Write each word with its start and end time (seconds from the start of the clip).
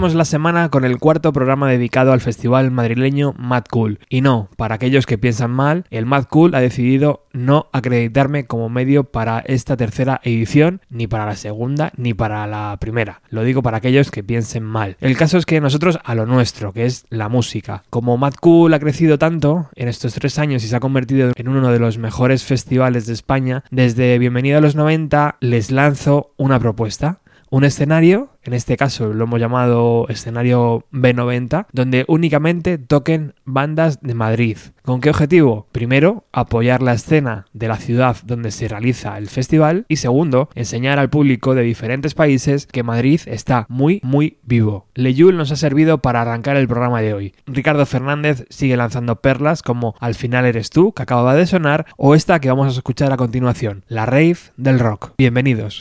La 0.00 0.24
semana 0.24 0.70
con 0.70 0.86
el 0.86 0.98
cuarto 0.98 1.30
programa 1.30 1.68
dedicado 1.68 2.12
al 2.12 2.22
festival 2.22 2.70
madrileño 2.70 3.34
Mad 3.36 3.64
Cool. 3.70 3.98
Y 4.08 4.22
no, 4.22 4.48
para 4.56 4.76
aquellos 4.76 5.04
que 5.04 5.18
piensan 5.18 5.50
mal, 5.50 5.84
el 5.90 6.06
Mad 6.06 6.24
Cool 6.24 6.54
ha 6.54 6.60
decidido 6.60 7.26
no 7.34 7.66
acreditarme 7.72 8.46
como 8.46 8.70
medio 8.70 9.04
para 9.04 9.40
esta 9.40 9.76
tercera 9.76 10.18
edición, 10.24 10.80
ni 10.88 11.06
para 11.06 11.26
la 11.26 11.36
segunda, 11.36 11.92
ni 11.98 12.14
para 12.14 12.46
la 12.46 12.78
primera. 12.80 13.20
Lo 13.28 13.44
digo 13.44 13.62
para 13.62 13.76
aquellos 13.76 14.10
que 14.10 14.24
piensen 14.24 14.64
mal. 14.64 14.96
El 15.02 15.18
caso 15.18 15.36
es 15.36 15.44
que 15.44 15.60
nosotros 15.60 15.98
a 16.02 16.14
lo 16.14 16.24
nuestro, 16.24 16.72
que 16.72 16.86
es 16.86 17.04
la 17.10 17.28
música. 17.28 17.84
Como 17.90 18.16
Mad 18.16 18.34
Cool 18.40 18.72
ha 18.72 18.80
crecido 18.80 19.18
tanto 19.18 19.68
en 19.76 19.88
estos 19.88 20.14
tres 20.14 20.38
años 20.38 20.64
y 20.64 20.68
se 20.68 20.76
ha 20.76 20.80
convertido 20.80 21.30
en 21.36 21.48
uno 21.48 21.70
de 21.70 21.78
los 21.78 21.98
mejores 21.98 22.42
festivales 22.42 23.04
de 23.04 23.12
España, 23.12 23.64
desde 23.70 24.18
Bienvenido 24.18 24.56
a 24.56 24.62
los 24.62 24.76
90 24.76 25.36
les 25.40 25.70
lanzo 25.70 26.32
una 26.38 26.58
propuesta 26.58 27.18
un 27.50 27.64
escenario, 27.64 28.30
en 28.44 28.54
este 28.54 28.76
caso 28.76 29.12
lo 29.12 29.24
hemos 29.24 29.40
llamado 29.40 30.06
escenario 30.08 30.84
B90, 30.92 31.66
donde 31.72 32.04
únicamente 32.08 32.78
toquen 32.78 33.34
bandas 33.44 34.00
de 34.00 34.14
Madrid. 34.14 34.56
¿Con 34.82 35.00
qué 35.00 35.10
objetivo? 35.10 35.66
Primero, 35.72 36.24
apoyar 36.32 36.80
la 36.80 36.94
escena 36.94 37.46
de 37.52 37.68
la 37.68 37.76
ciudad 37.76 38.16
donde 38.24 38.52
se 38.52 38.68
realiza 38.68 39.18
el 39.18 39.28
festival 39.28 39.84
y 39.88 39.96
segundo, 39.96 40.48
enseñar 40.54 40.98
al 40.98 41.10
público 41.10 41.54
de 41.54 41.62
diferentes 41.62 42.14
países 42.14 42.66
que 42.66 42.82
Madrid 42.82 43.20
está 43.26 43.66
muy, 43.68 44.00
muy 44.02 44.38
vivo. 44.44 44.86
Leyul 44.94 45.36
nos 45.36 45.50
ha 45.50 45.56
servido 45.56 45.98
para 45.98 46.22
arrancar 46.22 46.56
el 46.56 46.68
programa 46.68 47.02
de 47.02 47.14
hoy. 47.14 47.34
Ricardo 47.46 47.84
Fernández 47.84 48.46
sigue 48.48 48.76
lanzando 48.76 49.16
perlas 49.16 49.62
como 49.62 49.94
Al 49.98 50.14
final 50.14 50.46
eres 50.46 50.70
tú, 50.70 50.92
que 50.92 51.02
acaba 51.02 51.34
de 51.34 51.46
sonar, 51.46 51.86
o 51.96 52.14
esta 52.14 52.40
que 52.40 52.48
vamos 52.48 52.68
a 52.68 52.78
escuchar 52.78 53.12
a 53.12 53.16
continuación, 53.16 53.84
la 53.88 54.06
rave 54.06 54.38
del 54.56 54.78
rock. 54.78 55.12
Bienvenidos. 55.18 55.78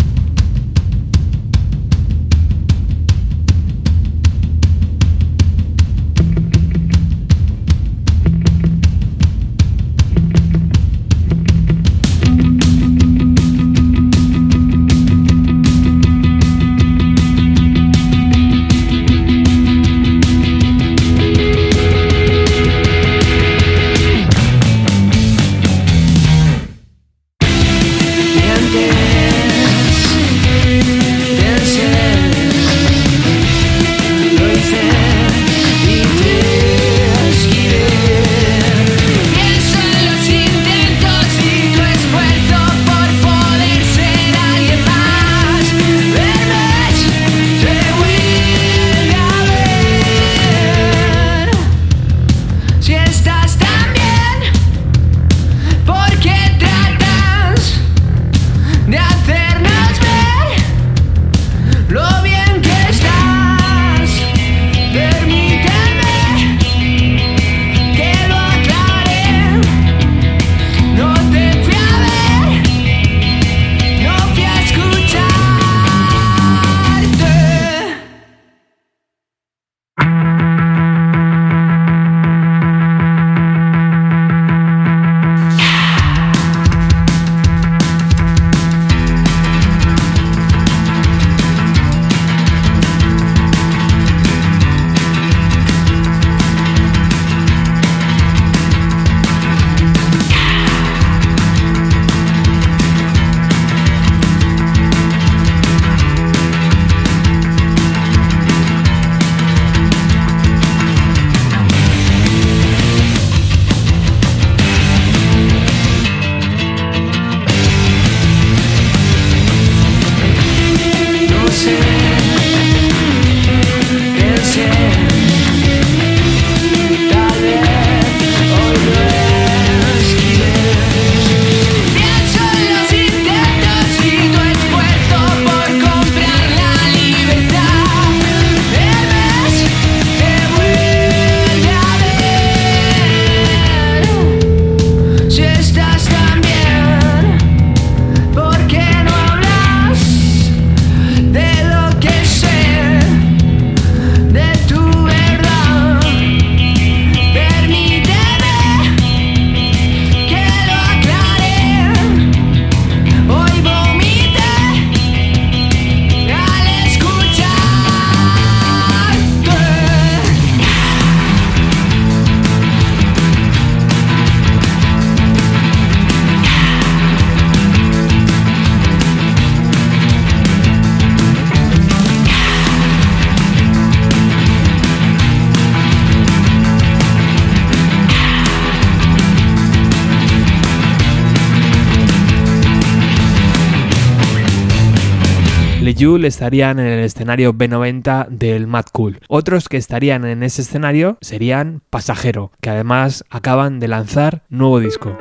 Yule 196.00 196.30
estarían 196.30 196.80
en 196.80 196.86
el 196.86 197.04
escenario 197.04 197.54
B90 197.54 198.30
del 198.30 198.68
Mad 198.68 198.86
Cool. 198.94 199.20
Otros 199.28 199.68
que 199.68 199.76
estarían 199.76 200.24
en 200.24 200.44
ese 200.44 200.62
escenario 200.62 201.18
serían 201.20 201.82
Pasajero, 201.90 202.54
que 202.62 202.70
además 202.70 203.26
acaban 203.30 203.82
de 203.82 203.90
lanzar 203.90 204.44
nuevo 204.48 204.80
disco. 204.80 205.18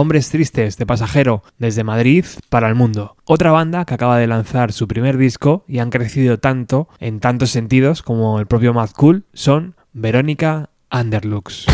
Hombres 0.00 0.30
Tristes 0.30 0.76
de 0.76 0.86
Pasajero 0.86 1.42
desde 1.58 1.82
Madrid 1.82 2.24
para 2.50 2.68
el 2.68 2.76
mundo. 2.76 3.16
Otra 3.24 3.50
banda 3.50 3.84
que 3.84 3.94
acaba 3.94 4.16
de 4.16 4.28
lanzar 4.28 4.72
su 4.72 4.86
primer 4.86 5.16
disco 5.16 5.64
y 5.66 5.80
han 5.80 5.90
crecido 5.90 6.38
tanto 6.38 6.88
en 7.00 7.18
tantos 7.18 7.50
sentidos 7.50 8.02
como 8.02 8.38
el 8.38 8.46
propio 8.46 8.72
Mad 8.72 8.90
Cool 8.90 9.24
son 9.32 9.74
Verónica 9.92 10.70
Underlux. 10.92 11.66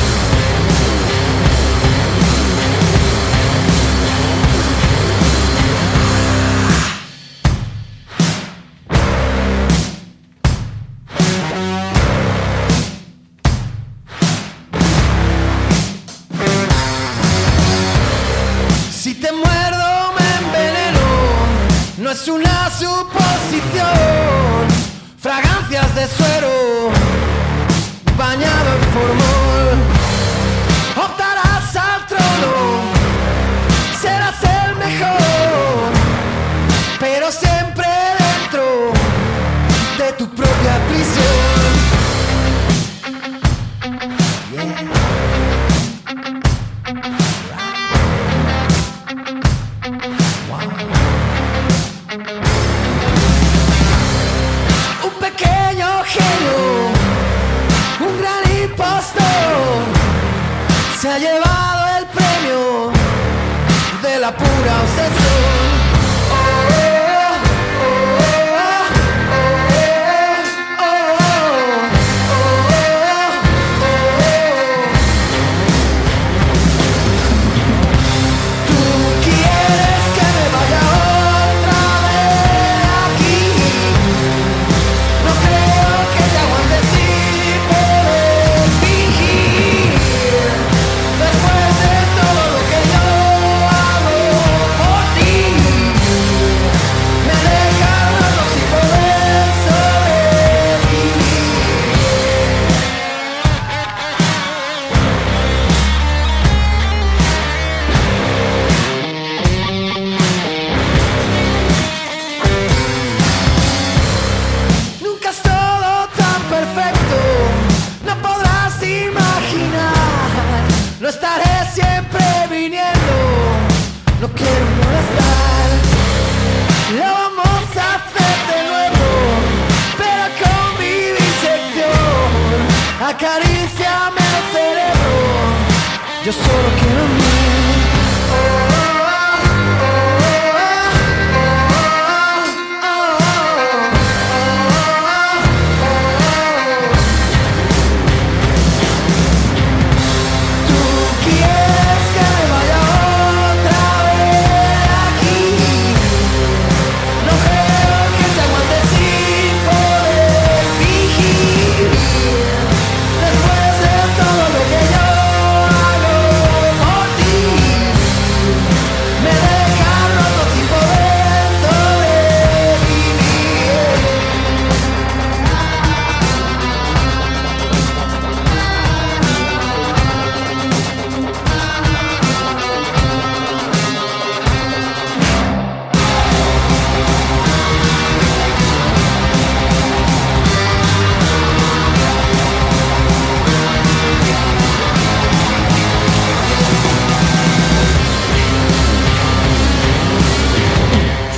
out 64.66 64.88
says 64.88 65.23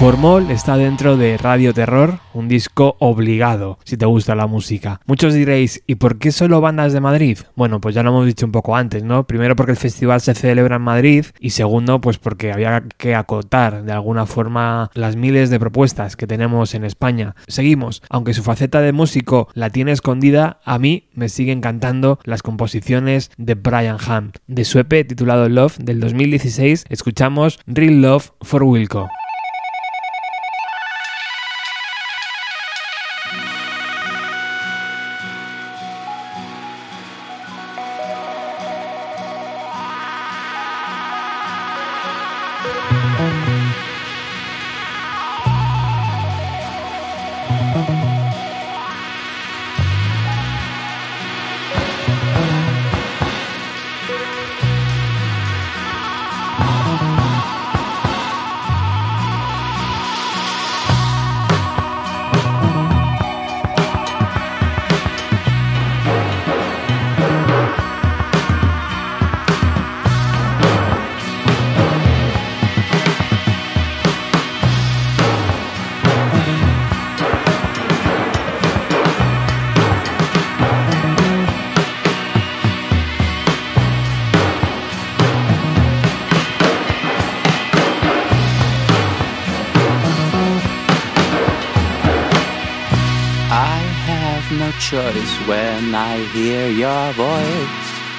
Formol 0.07 0.53
está 0.53 0.77
dentro 0.77 1.17
de 1.17 1.37
Radio 1.37 1.75
Terror, 1.75 2.21
un 2.33 2.47
disco 2.47 2.95
obligado 3.01 3.81
si 3.83 3.97
te 3.97 4.07
gusta 4.07 4.37
la 4.37 4.47
música. 4.47 5.01
Muchos 5.05 5.35
diréis, 5.35 5.83
¿y 5.89 5.97
por 5.97 6.19
qué 6.19 6.31
solo 6.31 6.61
bandas 6.61 6.93
de 6.93 7.01
Madrid? 7.01 7.39
Bueno, 7.57 7.81
pues 7.81 7.97
ya 7.97 8.05
lo 8.05 8.11
hemos 8.11 8.25
dicho 8.25 8.47
un 8.47 8.53
poco 8.53 8.77
antes, 8.77 9.03
¿no? 9.03 9.27
Primero 9.27 9.57
porque 9.57 9.73
el 9.73 9.77
festival 9.77 10.21
se 10.21 10.37
celebra 10.37 10.77
en 10.77 10.83
Madrid 10.83 11.27
y 11.41 11.51
segundo 11.51 12.01
pues 12.01 12.19
porque 12.19 12.53
había 12.53 12.85
que 12.99 13.17
acotar 13.17 13.83
de 13.83 13.91
alguna 13.91 14.27
forma 14.27 14.93
las 14.95 15.17
miles 15.17 15.51
de 15.51 15.59
propuestas 15.59 16.15
que 16.15 16.29
tenemos 16.29 16.77
en 16.77 16.85
España. 16.85 17.35
Seguimos, 17.49 18.01
aunque 18.09 18.33
su 18.33 18.45
faceta 18.45 18.83
de 18.83 18.93
músico 18.93 19.49
la 19.55 19.71
tiene 19.71 19.91
escondida, 19.91 20.61
a 20.65 20.79
mí 20.79 21.09
me 21.15 21.29
siguen 21.29 21.61
cantando 21.61 22.21
las 22.23 22.45
composiciones 22.45 23.33
de 23.39 23.57
Brian 23.57 23.97
Hunt. 23.97 24.37
De 24.47 24.65
su 24.65 24.79
EP 24.79 25.05
titulado 25.09 25.49
Love 25.49 25.79
del 25.79 25.99
2016 25.99 26.85
escuchamos 26.91 27.59
Real 27.67 28.01
Love 28.03 28.31
for 28.43 28.63
Wilco. 28.63 29.09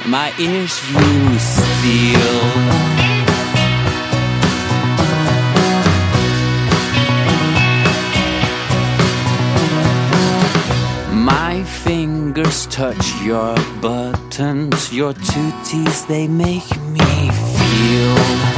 My 0.09 0.33
ears 0.39 0.79
you 0.89 1.37
steal. 1.37 2.37
My 11.13 11.61
fingers 11.83 12.67
touch 12.67 13.21
your 13.21 13.57
buttons, 13.81 14.93
your 14.93 15.11
two 15.11 15.21
tooties, 15.21 16.07
they 16.07 16.25
make 16.29 16.71
me 16.87 17.29
feel. 17.29 18.56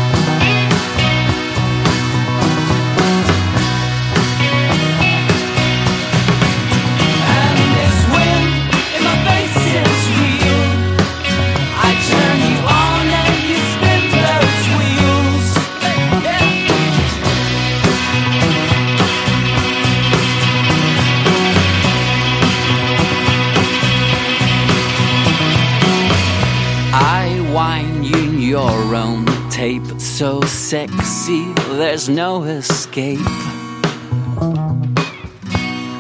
There's 32.00 32.16
no 32.16 32.44
escape. 32.44 33.20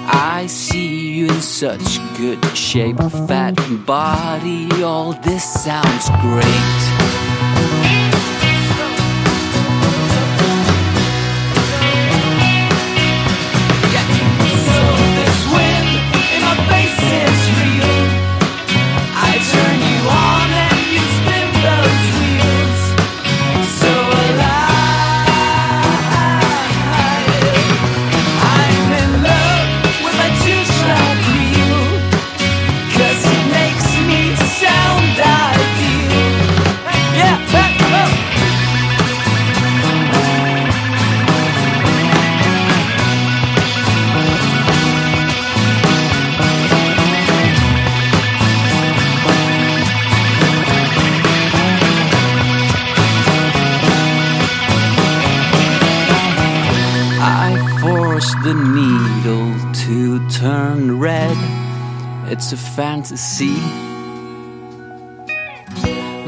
I 0.08 0.46
see 0.48 1.12
you 1.12 1.25
in 1.25 1.41
such 1.41 2.00
good 2.18 2.41
shape, 2.56 2.96
fat 3.27 3.56
body, 3.86 4.70
all 4.82 5.12
this 5.12 5.44
sounds 5.44 6.10
great. 6.22 7.09
It's 62.31 62.51
a 62.51 62.57
fantasy. 62.57 63.59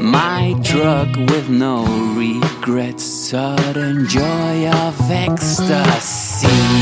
My 0.00 0.54
drug 0.62 1.16
with 1.16 1.48
no 1.48 1.84
regrets, 2.14 3.02
sudden 3.02 4.06
joy 4.06 4.68
of 4.68 5.10
ecstasy. 5.10 6.81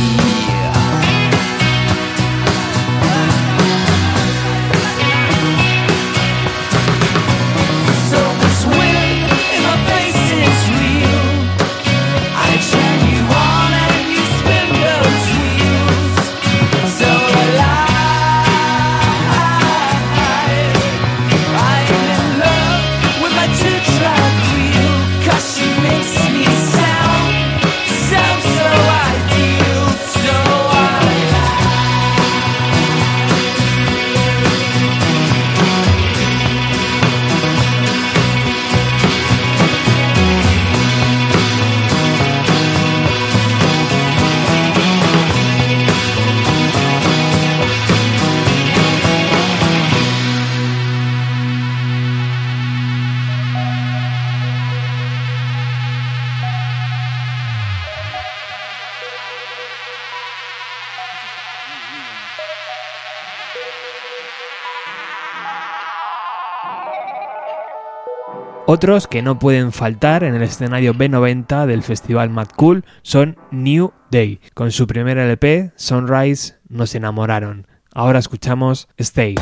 Otros 68.73 69.09
que 69.09 69.21
no 69.21 69.37
pueden 69.37 69.73
faltar 69.73 70.23
en 70.23 70.37
el 70.37 70.43
escenario 70.43 70.95
B90 70.95 71.67
del 71.67 71.83
festival 71.83 72.31
Mad 72.31 72.51
Cool 72.55 72.85
son 73.03 73.37
New 73.51 73.91
Day. 74.13 74.41
Con 74.55 74.71
su 74.71 74.87
primer 74.87 75.19
LP, 75.19 75.73
Sunrise, 75.75 76.55
nos 76.69 76.95
enamoraron. 76.95 77.67
Ahora 77.93 78.21
escuchamos 78.21 78.87
Stay. 78.97 79.35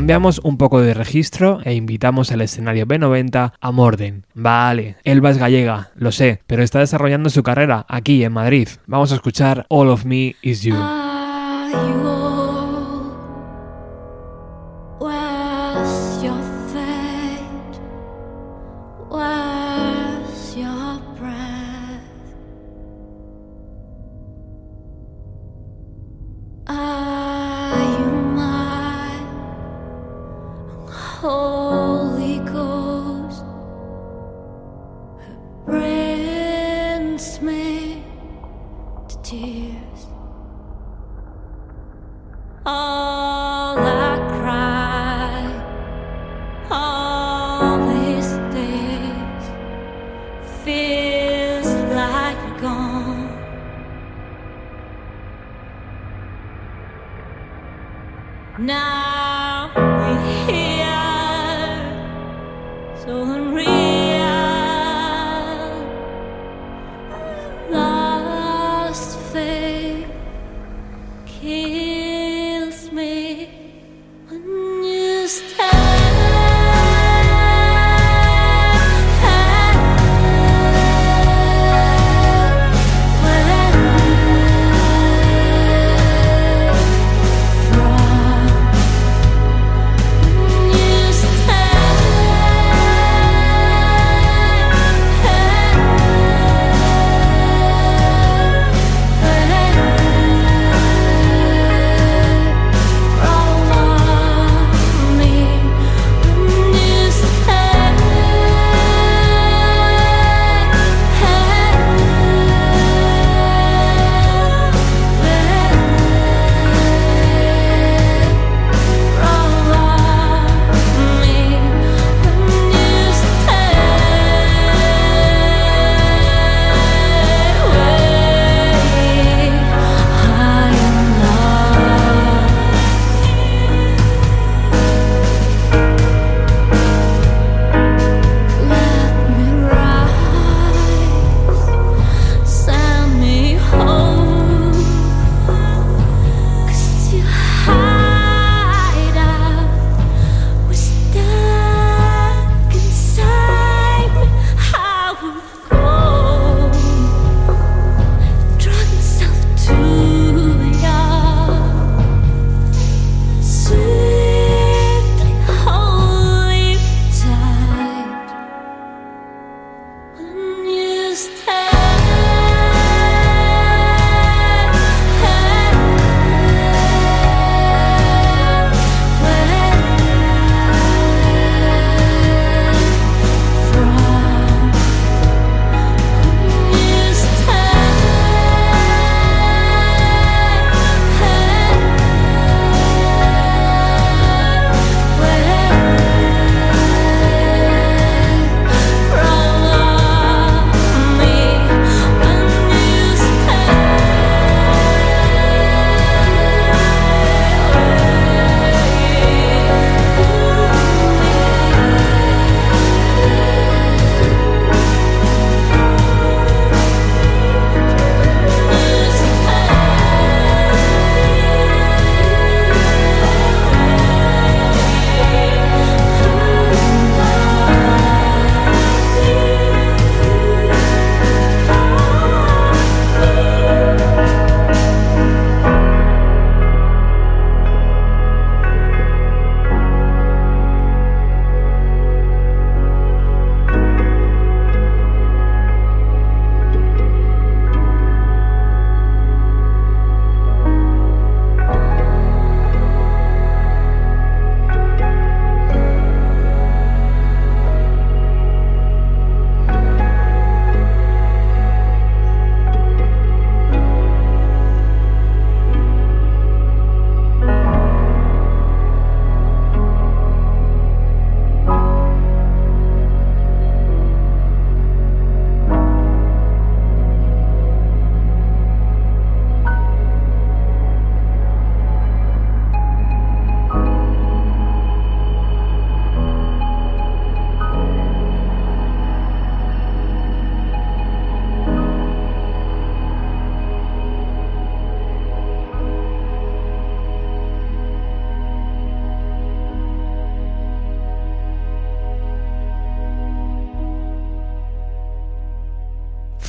Cambiamos 0.00 0.40
un 0.42 0.56
poco 0.56 0.80
de 0.80 0.94
registro 0.94 1.60
e 1.62 1.74
invitamos 1.74 2.32
al 2.32 2.40
escenario 2.40 2.86
B90 2.86 3.52
a 3.60 3.70
Morden. 3.70 4.24
Vale, 4.32 4.96
Elba 5.04 5.28
es 5.28 5.36
gallega, 5.36 5.90
lo 5.94 6.10
sé, 6.10 6.40
pero 6.46 6.62
está 6.62 6.78
desarrollando 6.78 7.28
su 7.28 7.42
carrera 7.42 7.84
aquí 7.86 8.24
en 8.24 8.32
Madrid. 8.32 8.66
Vamos 8.86 9.12
a 9.12 9.16
escuchar 9.16 9.66
All 9.68 9.90
of 9.90 10.06
Me 10.06 10.36
Is 10.40 10.62
You. 10.62 10.74
Faith. 11.70 12.09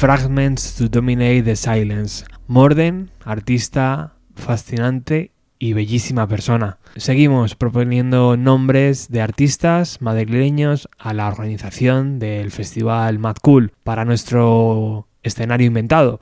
Fragments 0.01 0.73
to 0.77 0.89
Dominate 0.89 1.43
the 1.43 1.55
Silence. 1.55 2.25
Morden, 2.47 3.11
artista 3.23 4.15
fascinante 4.33 5.31
y 5.59 5.73
bellísima 5.73 6.25
persona. 6.25 6.79
Seguimos 6.95 7.53
proponiendo 7.53 8.35
nombres 8.35 9.09
de 9.09 9.21
artistas 9.21 10.01
madrileños 10.01 10.89
a 10.97 11.13
la 11.13 11.27
organización 11.27 12.17
del 12.17 12.49
festival 12.49 13.19
Mad 13.19 13.35
Cool 13.43 13.73
para 13.83 14.03
nuestro 14.03 15.07
escenario 15.21 15.67
inventado. 15.67 16.19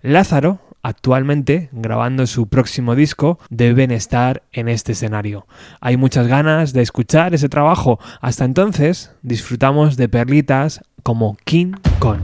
Lázaro, 0.00 0.60
actualmente 0.82 1.70
grabando 1.72 2.24
su 2.28 2.46
próximo 2.46 2.94
disco, 2.94 3.40
deben 3.50 3.90
estar 3.90 4.44
en 4.52 4.68
este 4.68 4.92
escenario. 4.92 5.48
Hay 5.80 5.96
muchas 5.96 6.28
ganas 6.28 6.72
de 6.72 6.82
escuchar 6.82 7.34
ese 7.34 7.48
trabajo. 7.48 7.98
Hasta 8.20 8.44
entonces, 8.44 9.10
disfrutamos 9.22 9.96
de 9.96 10.08
perlitas 10.08 10.82
como 11.02 11.36
King 11.44 11.72
Kong. 11.98 12.20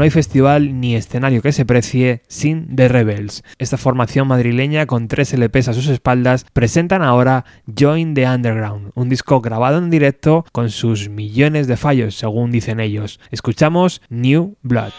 No 0.00 0.04
hay 0.04 0.10
festival 0.10 0.80
ni 0.80 0.96
escenario 0.96 1.42
que 1.42 1.52
se 1.52 1.66
precie 1.66 2.22
sin 2.26 2.74
The 2.74 2.88
Rebels. 2.88 3.44
Esta 3.58 3.76
formación 3.76 4.28
madrileña 4.28 4.86
con 4.86 5.08
tres 5.08 5.34
LPs 5.34 5.68
a 5.68 5.74
sus 5.74 5.88
espaldas 5.88 6.46
presentan 6.54 7.02
ahora 7.02 7.44
Join 7.78 8.14
the 8.14 8.26
Underground, 8.26 8.92
un 8.94 9.10
disco 9.10 9.42
grabado 9.42 9.76
en 9.76 9.90
directo 9.90 10.46
con 10.52 10.70
sus 10.70 11.10
millones 11.10 11.66
de 11.66 11.76
fallos, 11.76 12.14
según 12.14 12.50
dicen 12.50 12.80
ellos. 12.80 13.20
Escuchamos 13.30 14.00
New 14.08 14.56
Blood. 14.62 14.92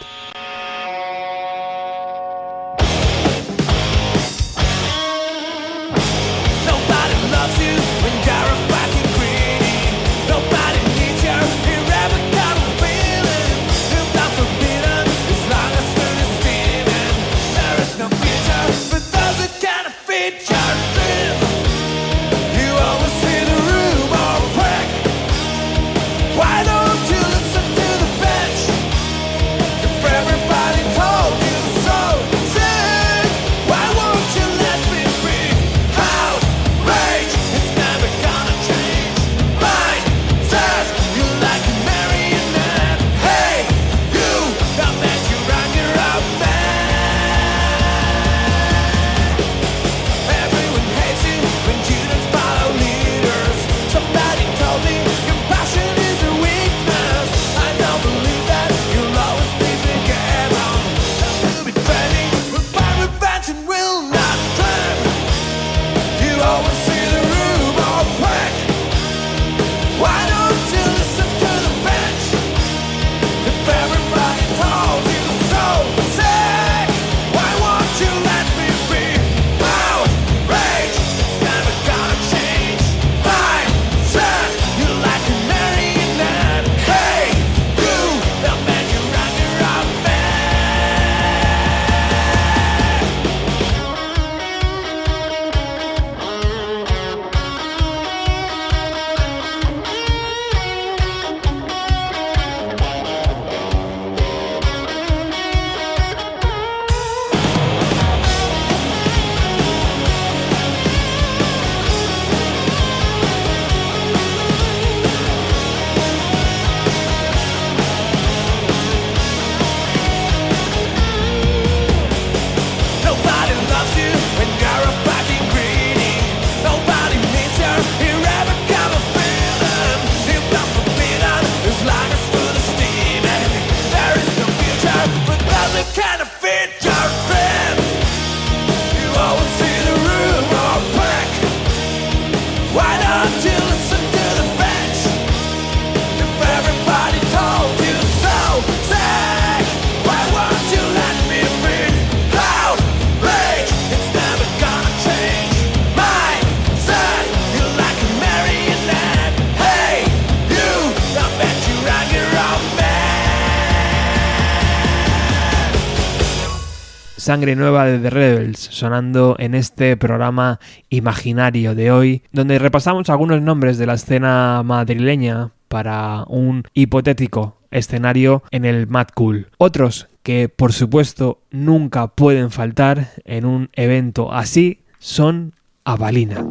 Sangre 167.21 167.55
Nueva 167.55 167.85
de 167.85 167.99
The 167.99 168.09
Rebels, 168.09 168.57
sonando 168.57 169.35
en 169.37 169.53
este 169.53 169.95
programa 169.95 170.59
imaginario 170.89 171.75
de 171.75 171.91
hoy, 171.91 172.23
donde 172.31 172.57
repasamos 172.57 173.11
algunos 173.11 173.43
nombres 173.43 173.77
de 173.77 173.85
la 173.85 173.93
escena 173.93 174.63
madrileña 174.65 175.51
para 175.67 176.23
un 176.27 176.63
hipotético 176.73 177.57
escenario 177.69 178.41
en 178.49 178.65
el 178.65 178.87
Mad 178.87 179.09
Cool. 179.13 179.49
Otros 179.59 180.07
que 180.23 180.49
por 180.49 180.73
supuesto 180.73 181.43
nunca 181.51 182.07
pueden 182.07 182.49
faltar 182.49 183.09
en 183.23 183.45
un 183.45 183.69
evento 183.73 184.33
así 184.33 184.79
son 184.97 185.53
Avalina. 185.83 186.43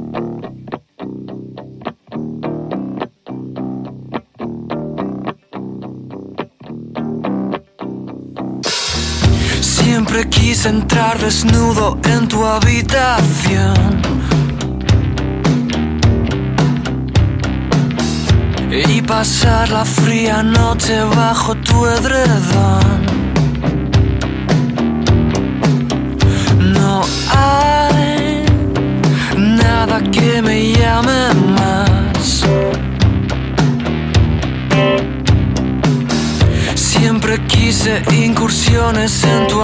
Siempre 9.93 10.29
quise 10.29 10.69
entrar 10.69 11.19
desnudo 11.19 11.99
en 12.05 12.29
tu 12.29 12.47
habitación. 12.47 14.01
Y 18.71 19.03
pasar 19.03 19.69
la 19.71 19.85
fría 19.85 20.45
noche 20.45 20.97
bajo 21.17 21.57
tu 21.57 21.87
edredón. 21.87 23.01
No 26.73 27.03
hay 27.29 28.45
nada 29.37 30.01
que 30.13 30.41
me 30.41 30.71
llame 30.71 31.35
más. 31.59 32.45
Siempre 37.31 37.47
quise 37.47 38.03
incursiones 38.11 39.23
en 39.23 39.47
tu. 39.47 39.61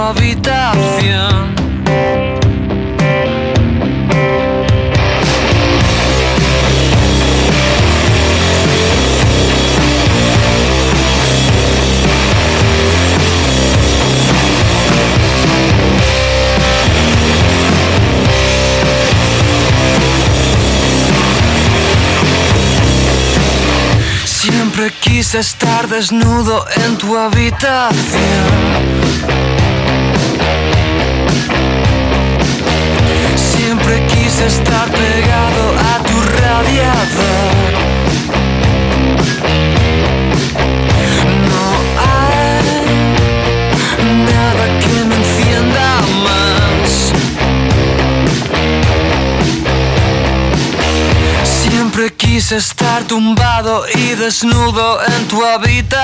Quise 25.01 25.39
estar 25.39 25.87
desnudo 25.87 26.65
en 26.85 26.97
tu 26.97 27.17
habitación. 27.17 27.93
Siempre 33.35 34.05
quise 34.07 34.47
estar 34.47 34.89
pegado 34.89 35.63
a 35.93 36.03
tu 36.03 36.21
radiador. 36.41 37.57
Estar 52.51 53.03
tumbado 53.05 53.85
y 53.93 54.15
desnudo 54.15 54.99
en 55.05 55.27
tu 55.27 55.43
habitación. 55.43 55.97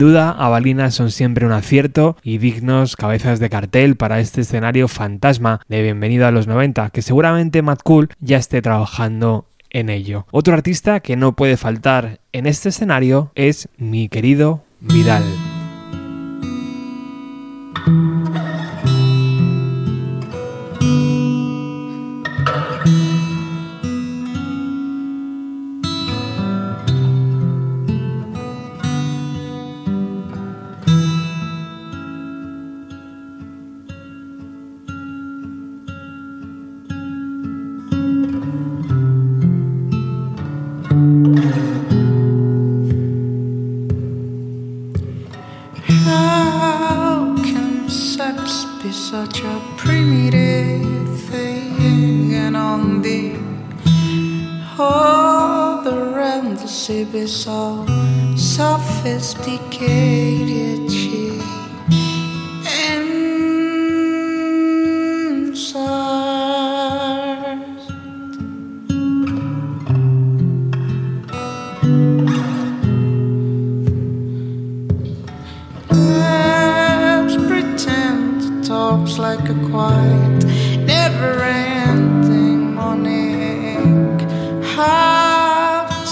Duda, 0.00 0.30
Avalina 0.30 0.90
son 0.90 1.10
siempre 1.10 1.46
un 1.46 1.52
acierto 1.52 2.16
y 2.22 2.38
dignos 2.38 2.96
cabezas 2.96 3.38
de 3.38 3.50
cartel 3.50 3.96
para 3.96 4.18
este 4.18 4.40
escenario 4.40 4.88
fantasma 4.88 5.60
de 5.68 5.82
Bienvenido 5.82 6.26
a 6.26 6.30
los 6.30 6.46
90, 6.46 6.90
que 6.90 7.02
seguramente 7.02 7.62
Mad 7.62 7.78
Cool 7.84 8.08
ya 8.18 8.38
esté 8.38 8.62
trabajando 8.62 9.46
en 9.68 9.90
ello. 9.90 10.26
Otro 10.32 10.54
artista 10.54 11.00
que 11.00 11.16
no 11.16 11.36
puede 11.36 11.56
faltar 11.56 12.18
en 12.32 12.46
este 12.46 12.70
escenario 12.70 13.30
es 13.34 13.68
mi 13.76 14.08
querido 14.08 14.64
Vidal. 14.80 15.49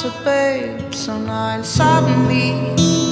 to 0.02 0.10
bathe. 0.24 0.94
So 0.94 1.18
now 1.18 1.46
I'm 1.46 1.64
suddenly. 1.64 3.07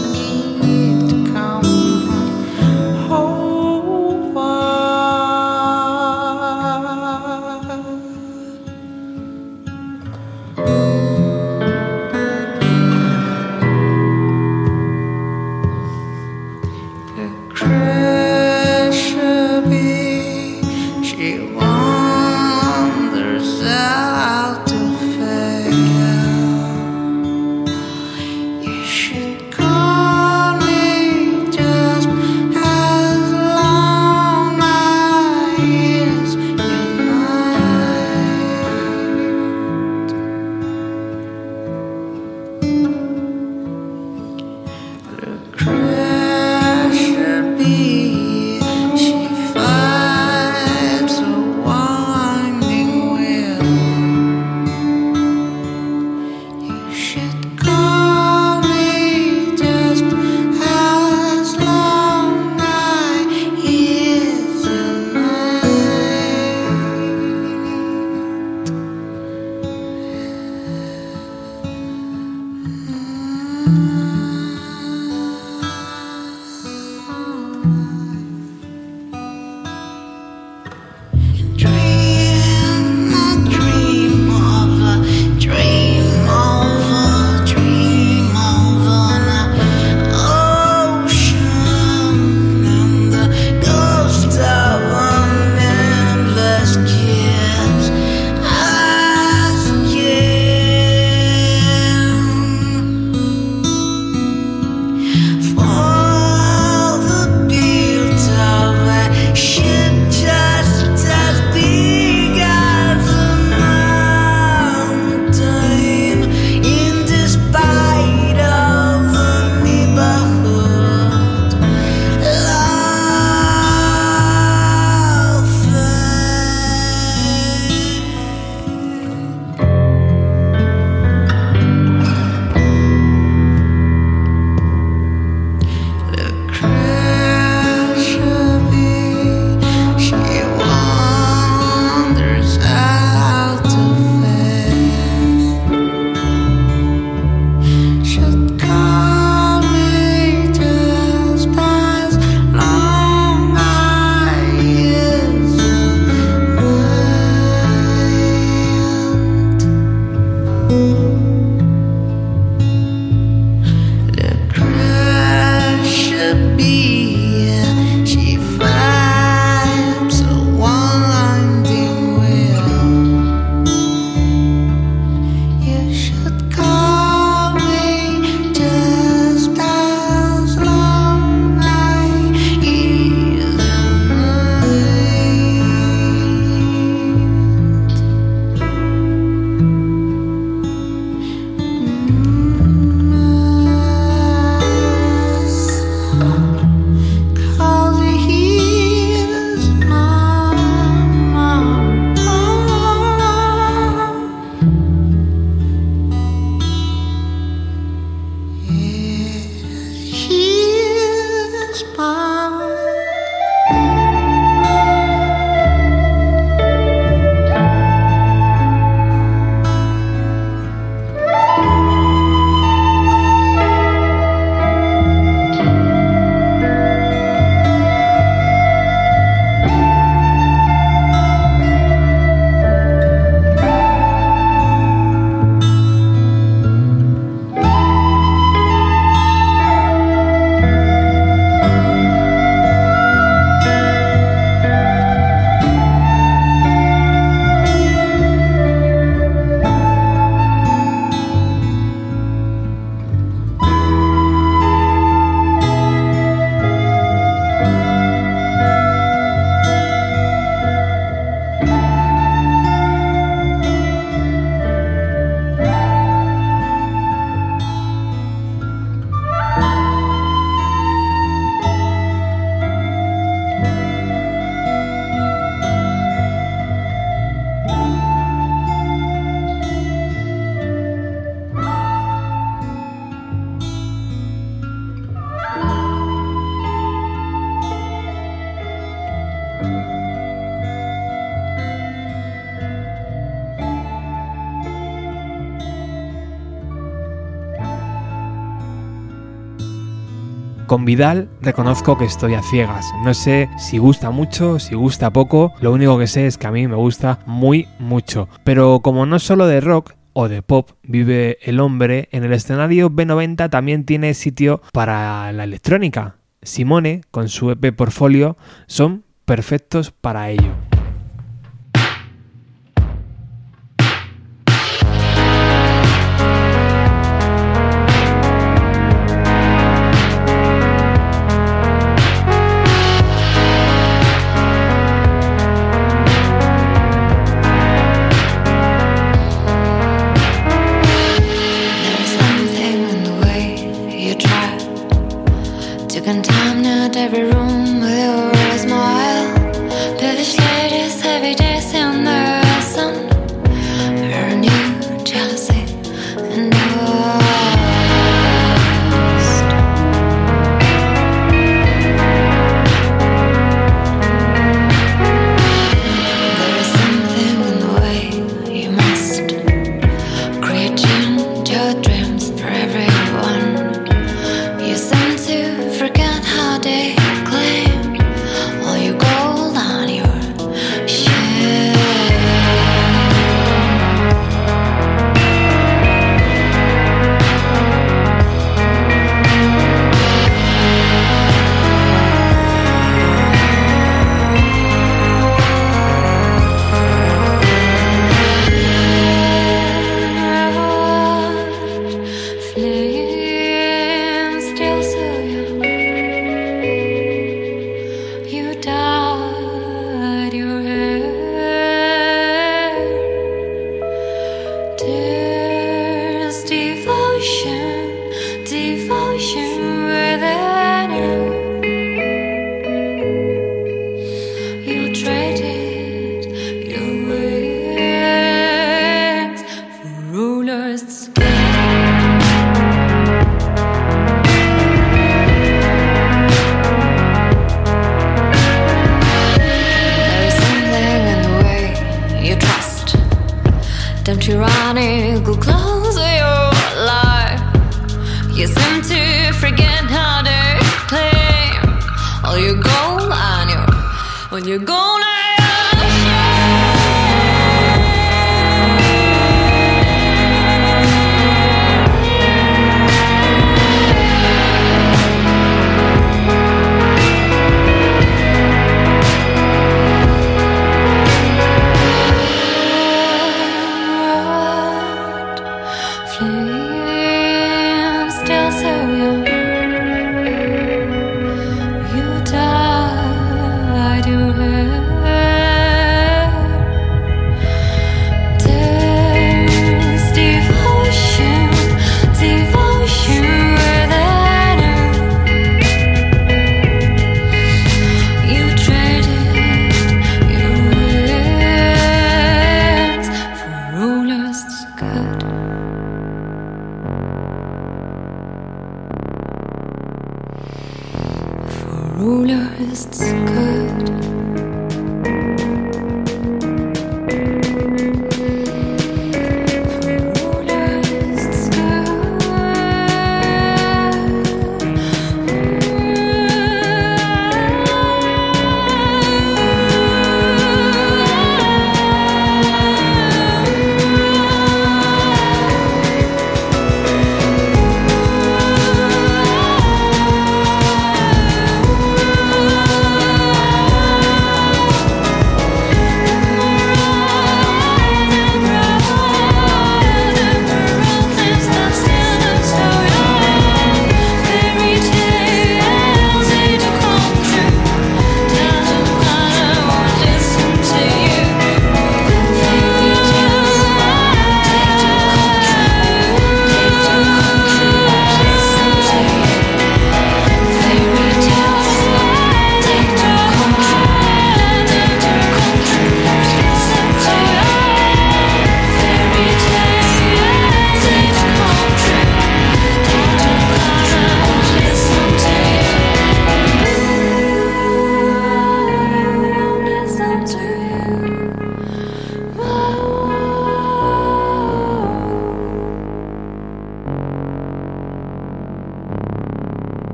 Vidal 300.87 301.29
reconozco 301.43 301.99
que 301.99 302.05
estoy 302.05 302.35
a 302.35 302.43
ciegas. 302.43 302.87
No 303.03 303.13
sé 303.13 303.51
si 303.59 303.77
gusta 303.77 304.13
mucho, 304.13 304.61
si 304.61 304.77
gusta 304.77 305.13
poco, 305.13 305.53
lo 305.61 305.73
único 305.73 305.99
que 305.99 306.07
sé 306.07 306.29
es 306.29 306.39
que 306.39 306.47
a 306.47 306.53
mí 306.53 306.69
me 306.69 306.77
gusta 306.77 307.19
muy 307.27 307.67
mucho. 307.81 308.29
Pero 308.45 308.79
como 308.79 309.05
no 309.05 309.19
solo 309.19 309.49
de 309.49 309.61
rock, 309.61 309.95
o 310.13 310.29
de 310.29 310.43
pop 310.43 310.71
vive 310.85 311.39
el 311.43 311.59
hombre, 311.59 312.09
en 312.13 312.23
el 312.23 312.33
escenario 312.33 312.89
B90 312.89 313.51
también 313.51 313.85
tiene 313.85 314.15
sitio 314.15 314.63
para 314.73 315.33
la 315.33 315.43
electrónica. 315.43 316.19
Simone, 316.41 317.01
con 317.11 317.29
su 317.29 317.51
EP 317.51 317.75
Portfolio, 317.75 318.37
son 318.69 319.03
perfectos 319.25 319.91
para 319.91 320.31
ello. 320.31 320.55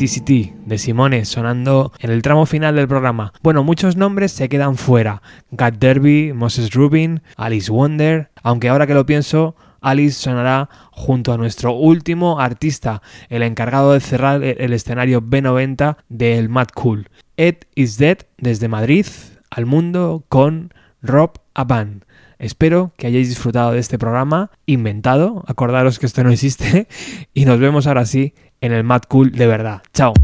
De 0.00 0.78
Simone 0.78 1.26
sonando 1.26 1.92
en 1.98 2.10
el 2.10 2.22
tramo 2.22 2.46
final 2.46 2.74
del 2.74 2.88
programa. 2.88 3.34
Bueno, 3.42 3.64
muchos 3.64 3.96
nombres 3.96 4.32
se 4.32 4.48
quedan 4.48 4.78
fuera. 4.78 5.20
Gat 5.50 5.74
Derby, 5.74 6.32
Moses 6.32 6.72
Rubin, 6.72 7.20
Alice 7.36 7.70
Wonder, 7.70 8.30
aunque 8.42 8.70
ahora 8.70 8.86
que 8.86 8.94
lo 8.94 9.04
pienso, 9.04 9.56
Alice 9.82 10.18
sonará 10.18 10.70
junto 10.90 11.34
a 11.34 11.36
nuestro 11.36 11.74
último 11.74 12.40
artista, 12.40 13.02
el 13.28 13.42
encargado 13.42 13.92
de 13.92 14.00
cerrar 14.00 14.42
el 14.42 14.72
escenario 14.72 15.20
B90 15.20 15.98
del 16.08 16.48
Mad 16.48 16.68
Cool. 16.72 17.10
Ed 17.36 17.56
is 17.74 17.98
Dead 17.98 18.20
desde 18.38 18.68
Madrid 18.68 19.04
al 19.50 19.66
mundo 19.66 20.24
con 20.30 20.72
Rob 21.02 21.32
Aban. 21.52 22.06
Espero 22.38 22.94
que 22.96 23.06
hayáis 23.06 23.28
disfrutado 23.28 23.72
de 23.72 23.80
este 23.80 23.98
programa 23.98 24.50
inventado. 24.64 25.44
Acordaros 25.46 25.98
que 25.98 26.06
esto 26.06 26.24
no 26.24 26.30
existe. 26.30 26.88
Y 27.34 27.44
nos 27.44 27.60
vemos 27.60 27.86
ahora 27.86 28.06
sí 28.06 28.32
en 28.60 28.72
el 28.72 28.84
Mad 28.84 29.02
Cool 29.08 29.32
de 29.32 29.46
verdad. 29.46 29.82
Chao. 29.92 30.14